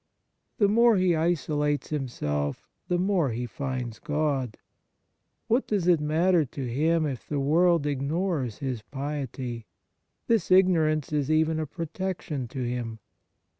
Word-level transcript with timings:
The 0.57 0.67
more 0.67 0.97
he 0.97 1.15
isolates 1.15 1.89
himself, 1.91 2.67
the 2.87 2.97
more 2.97 3.29
he 3.29 3.45
finds 3.45 3.99
God. 3.99 4.57
What 5.47 5.67
does 5.67 5.87
it 5.87 5.99
matter 5.99 6.43
to 6.43 6.67
him 6.67 7.05
if 7.05 7.27
the 7.29 7.39
world 7.39 7.85
ignores 7.85 8.57
his 8.57 8.81
piety? 8.81 9.67
This 10.25 10.49
ignorance 10.49 11.13
is 11.13 11.29
even 11.29 11.59
a 11.59 11.67
protection 11.67 12.47
to 12.47 12.63
him. 12.67 12.97